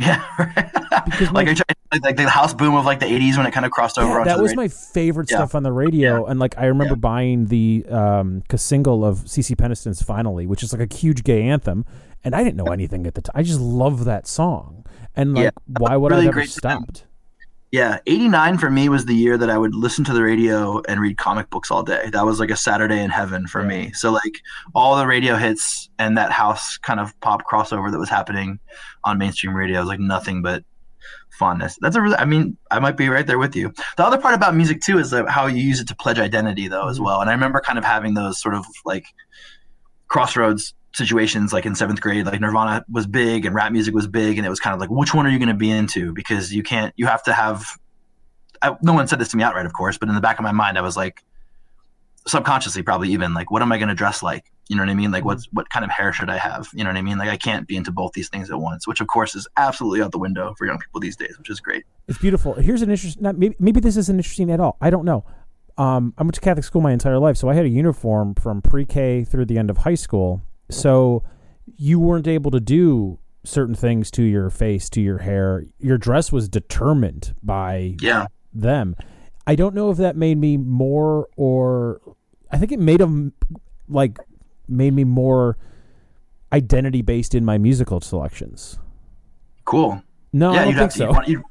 [0.00, 0.22] Yeah,
[1.06, 3.46] Because like, my- I tried- like like the house boom of like the '80s when
[3.46, 4.18] it kind of crossed over.
[4.18, 4.62] Yeah, that was radio.
[4.62, 5.38] my favorite Yeah.
[5.38, 7.00] stuff on the radio, and like I remember Yeah.
[7.00, 11.84] buying the um, single of CeCe Peniston's "Finally," which is like a huge gay anthem,
[12.24, 13.32] and I didn't know anything at the time.
[13.34, 14.84] I just love that song,
[15.16, 15.50] and like, Yeah.
[15.78, 17.04] why would Really I ever stopped?
[17.70, 21.00] Yeah, 89 for me was the year that I would listen to the radio and
[21.02, 22.08] read comic books all day.
[22.14, 23.68] That was like a Saturday in heaven for Yeah.
[23.68, 23.92] me.
[23.92, 24.40] So like
[24.74, 28.58] all the radio hits and that house kind of pop crossover that was happening
[29.04, 30.64] on mainstream radio was like nothing but
[31.38, 31.78] fondness.
[31.80, 33.72] That's a really I mean, I might be right there with you.
[33.96, 36.88] The other part about music too is how you use it to pledge identity though
[36.88, 37.04] as Mhm.
[37.04, 37.20] well.
[37.20, 39.04] And I remember kind of having those sort of like
[40.08, 44.38] crossroads situations like in seventh grade like nirvana was big and rap music was big
[44.38, 46.52] and it was kind of like which one are you going to be into because
[46.52, 47.62] you can't you have to have
[48.62, 50.42] I, no one said this to me outright of course but in the back of
[50.44, 51.22] my mind i was like
[52.26, 54.94] subconsciously probably even like what am i going to dress like you know what i
[54.94, 57.16] mean like what's what kind of hair should i have you know what i mean
[57.18, 60.02] like i can't be into both these things at once which of course is absolutely
[60.02, 62.54] out the window for young people these days which is great It's beautiful.
[62.54, 63.22] Here's an interesting.
[63.22, 64.76] Maybe, maybe this isn't interesting at all.
[64.80, 65.24] I don't know.
[65.76, 68.62] um, I went to Catholic school my entire life, so I had a uniform from
[68.62, 70.40] pre-K through the end of high school.
[70.70, 71.22] So
[71.76, 75.64] you weren't able to do certain things to your face, to your hair.
[75.78, 78.26] Your dress was determined by Yeah.
[78.54, 78.96] them.
[79.46, 82.00] I don't know if that made me more or
[82.50, 83.32] I think it made them
[83.88, 84.18] like
[84.68, 85.56] made me more
[86.52, 88.78] identity based in my musical selections.
[89.64, 90.02] Cool.
[90.32, 90.98] No, yeah, I don't you'd think to.
[90.98, 91.04] so.
[91.04, 91.42] You'd want, you'd,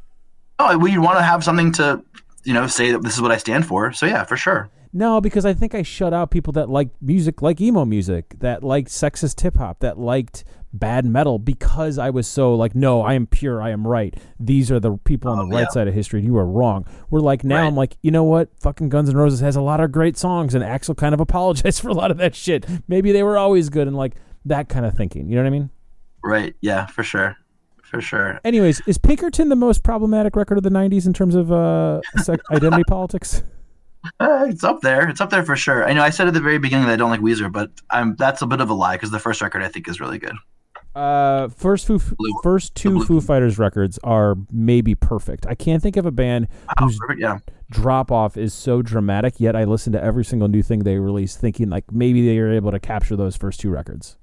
[0.59, 2.03] oh, well, you'd want to have something to,
[2.43, 3.91] you know, say that this is what I stand for.
[3.91, 4.69] So yeah, for sure.
[4.93, 8.63] No, because I think I shut out people that liked music like emo music, that
[8.63, 13.13] liked sexist hip hop, that liked bad metal because I was so like, no, I
[13.13, 14.15] am pure, I am right.
[14.39, 15.69] These are the people on Oh, the right yeah.
[15.69, 16.21] side of history.
[16.21, 16.85] You are wrong.
[17.09, 17.67] We're like now Right.
[17.67, 18.49] I'm like, you know what?
[18.61, 21.81] Fucking Guns N' Roses has a lot of great songs, and Axl kind of apologized
[21.81, 22.65] for a lot of that shit.
[22.87, 24.13] Maybe they were always good, and like
[24.45, 25.29] that kind of thinking.
[25.29, 25.69] You know what I mean?
[26.23, 26.55] Right.
[26.61, 27.37] Yeah, for sure.
[27.83, 28.41] For sure.
[28.43, 32.01] Anyways, is Pinkerton the most problematic record of the '90s in terms of uh,
[32.51, 33.43] identity politics?
[34.19, 35.07] Uh, it's up there.
[35.09, 35.87] It's up there for sure.
[35.87, 38.15] I know I said at the very beginning that I don't like Weezer, but I'm
[38.17, 40.35] that's a bit of a lie because the first record I think is really good.
[40.97, 41.99] Uh, first Foo,
[42.41, 45.45] first two Foo Fighters records are maybe perfect.
[45.47, 46.47] I can't think of a band
[46.79, 47.19] Oh, whose perfect.
[47.21, 47.37] Yeah.
[47.69, 49.39] drop off is so dramatic.
[49.39, 52.51] Yet I listen to every single new thing they release, thinking like maybe they are
[52.51, 54.17] able to capture those first two records.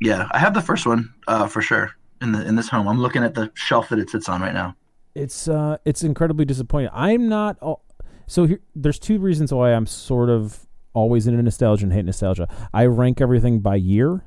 [0.00, 0.26] Yeah.
[0.32, 2.88] I have the first one uh, for sure in the in this home.
[2.88, 4.74] I'm looking at the shelf that it sits on right now.
[5.14, 6.90] It's uh, it's incredibly disappointing.
[6.92, 7.56] I'm not.
[7.62, 7.84] All,
[8.26, 12.48] so here, there's two reasons why I'm sort of always into nostalgia and hate nostalgia.
[12.74, 14.24] I rank everything by year,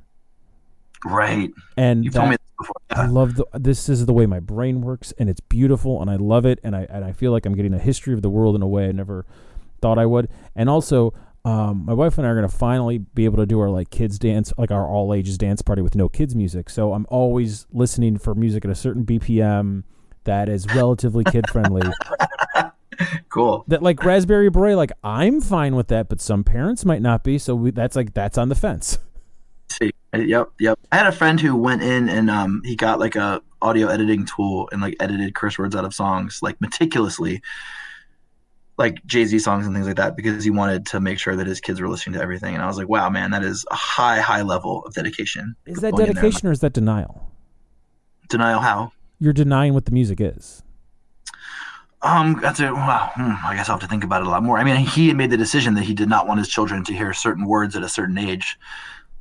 [1.06, 1.50] Right.
[1.78, 2.76] and You've told me this before.
[2.92, 6.18] I love the this is the way my brain works and it's beautiful and I
[6.18, 8.56] love it and I and I feel like I'm getting a history of the world
[8.56, 9.26] in a way I never
[9.82, 10.30] thought I would.
[10.56, 11.14] And also
[11.46, 13.90] um, my wife and I are going to finally be able to do our like
[13.90, 16.70] kids dance, like our all ages dance party with no kids music.
[16.70, 19.84] So I'm always listening for music at a certain BPM
[20.26, 21.84] that is relatively kid friendly.
[23.30, 23.64] Cool.
[23.70, 27.38] that like Raspberry Beret, like I'm fine with that, but some parents might not be.
[27.38, 28.98] So we, that's like that's on the fence.
[29.82, 29.92] See.
[30.16, 30.50] Yep.
[30.60, 30.80] Yep.
[30.92, 34.26] I had a friend who went in and um he got like a audio editing
[34.26, 37.42] tool and like edited curse words out of songs like meticulously.
[38.78, 41.46] Like Jay Z songs and things like that because he wanted to make sure that
[41.46, 42.54] his kids were listening to everything.
[42.54, 45.54] And I was like, wow, man, that is a high, high level of dedication.
[45.66, 46.24] Is that Going in there.
[46.24, 47.30] dedication or is that denial?
[48.30, 48.94] Denial how?
[49.20, 50.64] You're denying what the music is.
[52.02, 53.12] Um, that's a wow.
[53.16, 54.58] Hmm, I guess I'll have to think about it a lot more.
[54.58, 56.94] I mean, he had made the decision that he did not want his children to
[56.94, 58.58] hear certain words at a certain age,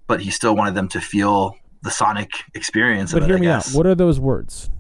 [0.09, 3.13] but he still wanted them to feel the sonic experience.
[3.13, 3.69] But of it, hear me out.
[3.69, 4.71] What are those words?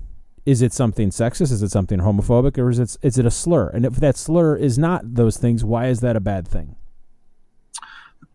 [0.45, 1.53] Is it something sexist?
[1.53, 2.59] Is it something homophobic?
[2.59, 3.69] Or is it is it a slur?
[3.69, 6.75] And if that slur is not those things, why is that a bad thing?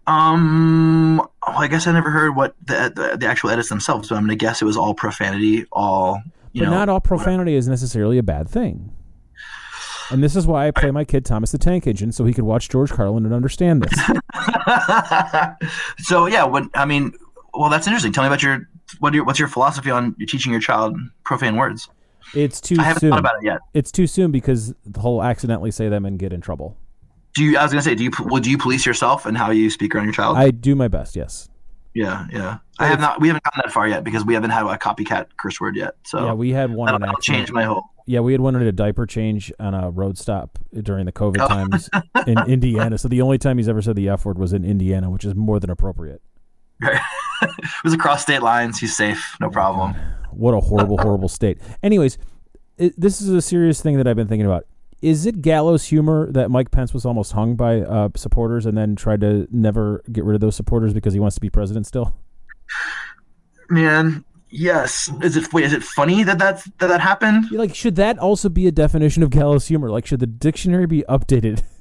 [0.06, 4.16] Um, well, I guess I never heard what the the, the actual edits themselves, but
[4.16, 6.78] I'm gonna guess it was all profanity, all you but know.
[6.78, 8.92] not all profanity is necessarily a bad thing.
[10.12, 12.44] And this is why I play my kid Thomas the Tank Engine so he could
[12.44, 13.94] watch George Carlin and understand this.
[16.06, 17.14] so yeah, what I mean,
[17.54, 18.12] well, that's interesting.
[18.12, 18.68] Tell me about your
[19.00, 21.90] what your what's your philosophy on teaching your child profane words?
[22.34, 23.10] It's too I haven't soon.
[23.12, 23.60] thought about it yet.
[23.74, 26.78] It's too soon because he'll accidentally say them and get in trouble.
[27.36, 27.58] Do you?
[27.58, 28.12] I was gonna say, do you?
[28.26, 30.38] Well, do you police yourself and how you speak around your child?
[30.38, 31.50] I do my best, yes.
[31.94, 32.58] yeah, yeah.
[32.80, 33.22] I have not.
[33.22, 35.96] We haven't gotten that far yet because we haven't had a copycat curse word yet.
[36.04, 37.84] So Yeah, we had one that'll, on that'll change my whole.
[38.06, 41.38] Yeah, we had one at a diaper change on a road stop during the COVID
[41.40, 41.48] Oh.
[41.48, 41.90] times
[42.28, 42.98] in Indiana.
[42.98, 45.34] So the only time he's ever said the F word was in Indiana, which is
[45.36, 46.22] more than appropriate.
[46.82, 47.00] it
[47.84, 48.80] was across state lines.
[48.80, 49.36] He's safe.
[49.40, 49.96] No problem.
[50.32, 51.60] What a horrible, horrible state.
[51.82, 52.18] Anyways,
[52.78, 54.66] it, this is a serious thing that I've been thinking about.
[55.02, 58.96] Is it gallows humor that Mike Pence was almost hung by uh, supporters and then
[58.96, 62.16] tried to never get rid of those supporters because he wants to be president still?
[63.70, 65.12] Man, yes.
[65.22, 65.52] Is it?
[65.52, 67.52] Wait, is it funny that that's, that that happened?
[67.52, 69.90] Like, should that also be a definition of gallows humor?
[69.90, 71.64] Like, should the dictionary be updated?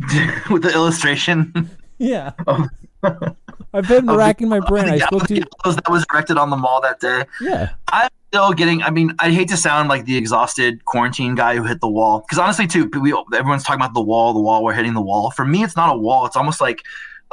[0.50, 1.70] With the illustration.
[1.98, 2.32] yeah.
[2.46, 2.68] of-
[3.02, 3.36] oh.
[3.72, 4.88] I've been oh, the- racking my brain.
[4.88, 7.24] I spoke to gallows that was erected on the mall that day.
[7.40, 7.74] yeah.
[7.88, 8.82] I'm still getting.
[8.82, 12.20] I mean, I hate to sound like the exhausted quarantine guy who hit the wall.
[12.20, 14.64] Because honestly, too, we everyone's talking about the wall, the wall.
[14.64, 15.30] We're hitting the wall.
[15.30, 16.26] For me, it's not a wall.
[16.26, 16.82] It's almost like,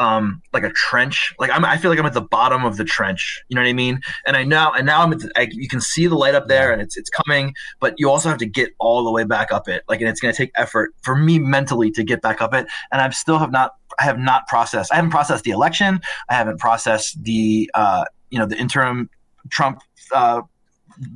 [0.01, 1.33] um, like a trench.
[1.37, 1.63] Like I'm.
[1.63, 3.41] I feel like I'm at the bottom of the trench.
[3.49, 4.01] You know what I mean?
[4.25, 4.73] And I know.
[4.75, 5.13] And now I'm.
[5.13, 7.53] At the, I, you can see the light up there, and it's it's coming.
[7.79, 9.83] But you also have to get all the way back up it.
[9.87, 12.65] Like, and it's going to take effort for me mentally to get back up it.
[12.91, 13.75] And I still have not.
[13.99, 14.91] I have not processed.
[14.91, 16.01] I haven't processed the election.
[16.29, 17.69] I haven't processed the.
[17.75, 19.07] Uh, you know, the interim
[19.51, 19.81] Trump.
[20.11, 20.41] Uh,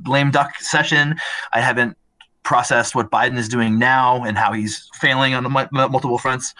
[0.06, 1.16] lame duck session.
[1.52, 1.96] I haven't
[2.46, 6.16] processed what Biden is doing now and how he's failing on the mu- mu- multiple
[6.16, 6.54] fronts.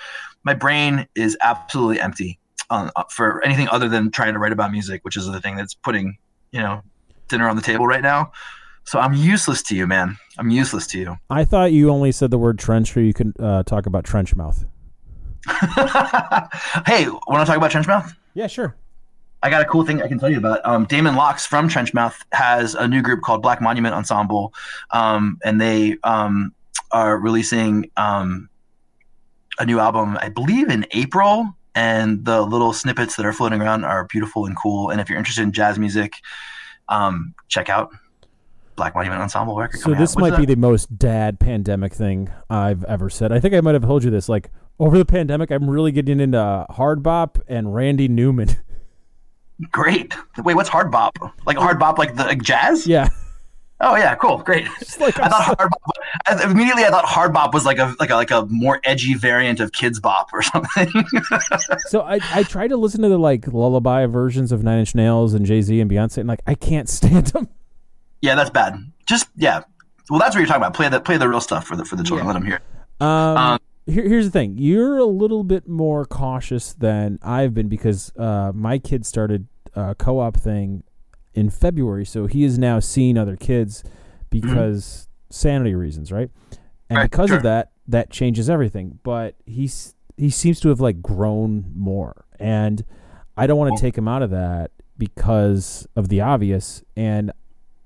[0.46, 2.38] My brain is absolutely empty
[2.70, 5.74] uh, for anything other than trying to write about music, which is the thing that's
[5.74, 6.16] putting
[6.52, 6.82] you know
[7.28, 8.30] dinner on the table right now.
[8.85, 10.16] So I'm useless to you, man.
[10.38, 11.16] I'm useless to you.
[11.28, 14.37] I thought you only said the word trench so you could uh, talk about trench
[14.37, 14.64] mouth.
[16.87, 18.14] hey, want to talk about Trenchmouth?
[18.35, 18.74] Yeah, sure.
[19.42, 20.61] I got a cool thing I can tell you about.
[20.64, 24.52] Um, Damon Locks from Trenchmouth has a new group called Black Monument Ensemble,
[24.90, 26.52] um, and they um,
[26.90, 28.48] are releasing um,
[29.58, 31.54] a new album, I believe, in April.
[31.74, 34.90] And the little snippets that are floating around are beautiful and cool.
[34.90, 36.14] And if you're interested in jazz music,
[36.88, 37.90] um, check out
[38.76, 39.80] Black Monument Ensemble record.
[39.80, 43.32] So this might be the most dad pandemic thing I've ever said.
[43.32, 44.28] I think I might have told you this.
[44.28, 48.48] Like over the pandemic, I'm really getting into hard bop and Randy Newman.
[49.72, 50.14] Great.
[50.38, 51.18] Wait, what's hard bop?
[51.46, 52.86] Like hard bop, like the like jazz?
[52.86, 53.08] Yeah.
[53.80, 54.66] Oh yeah, cool, great.
[54.98, 56.42] Like I thought hard bop.
[56.44, 59.60] Immediately, I thought hard bop was like a like a like a more edgy variant
[59.60, 60.90] of Kidz Bop or something.
[61.88, 65.34] so I I tried to listen to the like lullaby versions of Nine Inch Nails
[65.34, 67.48] and Jay Z and Beyonce, and like I can't stand them.
[68.22, 68.78] Yeah, that's bad.
[69.04, 69.62] Just yeah.
[70.08, 70.74] Well, that's what you're talking about.
[70.74, 72.26] Play the play the real stuff for the for the children.
[72.26, 72.32] Yeah.
[72.32, 72.60] Let them hear.
[73.00, 74.56] Um, um, here, here's the thing.
[74.56, 79.94] You're a little bit more cautious than I've been because uh, my kid started a
[79.94, 80.82] co-op thing
[81.37, 83.85] in February, so he is now seeing other kids
[84.31, 85.33] because mm-hmm.
[85.33, 86.31] sanity reasons, right?
[86.88, 87.37] And right, because sure.
[87.37, 88.99] of that, that changes everything.
[89.03, 92.85] But he's he seems to have like grown more, and
[93.37, 96.83] I don't want to take him out of that because of the obvious.
[96.96, 97.33] And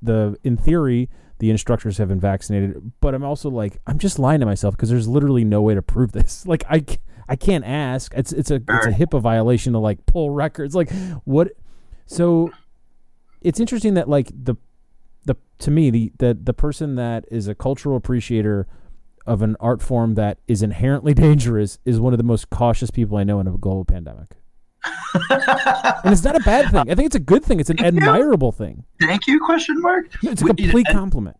[0.00, 1.10] the in theory,
[1.40, 4.90] the instructors have been vaccinated, but I'm also like I'm just lying to myself because
[4.90, 6.46] there's literally no way to prove this.
[6.46, 6.84] Like I
[7.28, 8.14] I can't ask.
[8.16, 10.76] It's it's a it's a HIPAA violation to like pull records.
[10.76, 10.92] Like
[11.24, 11.50] what?
[12.06, 12.52] So
[13.40, 14.56] it's interesting that like the
[15.24, 18.66] the to me the the the person that is a cultural appreciator
[19.26, 23.16] of an art form that is inherently dangerous is one of the most cautious people
[23.16, 24.36] I know in a global pandemic.
[25.30, 26.90] and it's not a bad thing.
[26.90, 27.60] I think it's a good thing.
[27.60, 28.64] It's an Thank admirable you.
[28.64, 28.84] thing.
[28.98, 29.38] Thank you?
[29.38, 30.06] Question mark.
[30.22, 31.36] It's a complete compliment.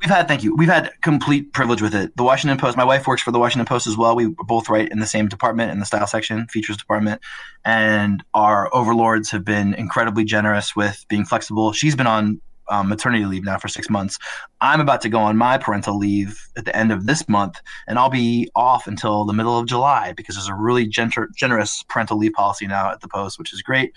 [0.00, 0.54] We've had thank you.
[0.54, 2.16] We've had complete privilege with it.
[2.16, 2.76] The Washington Post.
[2.76, 4.16] My wife works for the Washington Post as well.
[4.16, 7.20] We both write in the same department in the style section, features department,
[7.66, 11.72] and our overlords have been incredibly generous with being flexible.
[11.72, 14.18] She's been on um, maternity leave now for six months.
[14.62, 17.98] I'm about to go on my parental leave at the end of this month, and
[17.98, 22.16] I'll be off until the middle of July because there's a really gener- generous parental
[22.16, 23.92] leave policy now at the Post, which is great.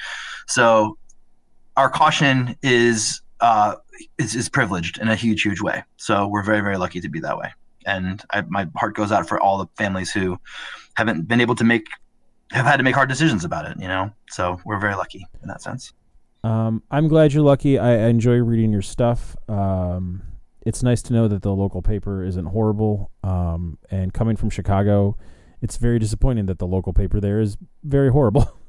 [0.47, 0.97] So
[1.77, 3.75] our caution is uh,
[4.17, 5.83] is, is privileged in a huge, huge way.
[5.97, 7.51] So we're very, very lucky to be that way.
[7.85, 10.39] And I, my heart goes out for all the families who
[10.95, 11.85] haven't been able to make
[12.51, 13.77] have had to make hard decisions about it.
[13.81, 15.91] You know, so we're very lucky in that sense.
[16.45, 17.77] Um, I'm glad you're lucky.
[17.77, 19.35] I, I enjoy reading your stuff.
[19.49, 20.23] Um,
[20.65, 23.11] it's nice to know that the local paper isn't horrible.
[23.23, 25.17] Um, and coming from Chicago,
[25.61, 28.57] it's very disappointing that the local paper there is very horrible.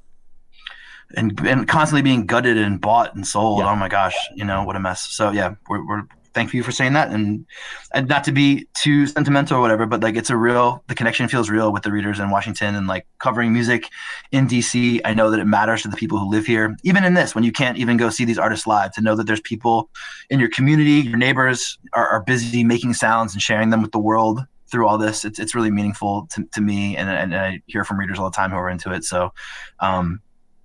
[1.16, 3.60] and and constantly being gutted and bought and sold.
[3.60, 3.70] Yeah.
[3.70, 5.06] Oh my gosh, you know what a mess.
[5.10, 6.02] So yeah, we're, we're
[6.34, 7.46] thank you for saying that, and
[7.92, 11.28] and not to be too sentimental or whatever, but like it's a real the connection
[11.28, 13.88] feels real with the readers in Washington and like covering music
[14.32, 15.00] in DC.
[15.04, 17.44] I know that it matters to the people who live here, even in this when
[17.44, 18.92] you can't even go see these artists live.
[18.92, 19.88] To know that there's people
[20.28, 23.98] in your community, your neighbors are, are busy making sounds and sharing them with the
[23.98, 25.24] world through all this.
[25.24, 28.36] It's it's really meaningful to, to me, and, and I hear from readers all the
[28.36, 29.04] time who are into it.
[29.04, 29.32] So,
[29.80, 30.20] um,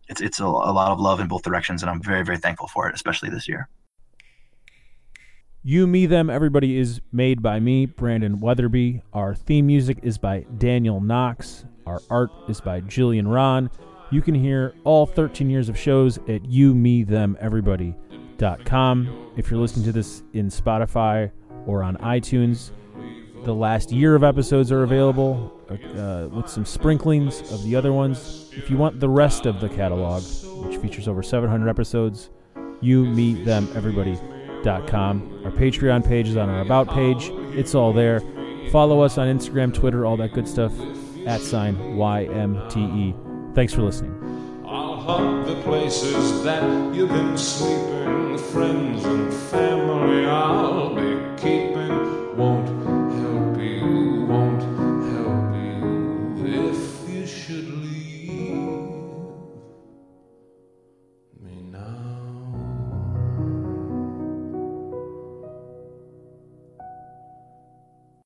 [0.10, 2.68] it's it's a, a lot of love in both directions, and I'm very very thankful
[2.68, 3.70] for it, especially this year.
[5.62, 9.02] You, Me, Them, Everybody is made by me, Brandon Wetherbee.
[9.12, 11.66] Our theme music is by Daniel Knox.
[11.86, 13.70] Our art is by Jillian Ron.
[14.10, 19.34] You can hear all 13 years of shows at you, me, them, everybody.com.
[19.36, 21.30] If you're listening to this in Spotify
[21.68, 22.72] or on iTunes,
[23.44, 28.52] the last year of episodes are available uh, with some sprinklings of the other ones.
[28.54, 30.24] If you want the rest of the catalog,
[30.66, 32.30] which features over 700 episodes,
[32.82, 35.42] you, me, them, everybody.com.
[35.46, 37.30] Our Patreon page is on our About page.
[37.58, 38.22] It's all there.
[38.72, 40.74] Follow us on Instagram, Twitter, all that good stuff.
[41.26, 43.54] At sign YMTE.
[43.56, 44.16] Thanks for listening.
[44.66, 52.38] I'll the places that you've been sleeping, friends and family I'll be keeping.
[52.38, 52.79] Won't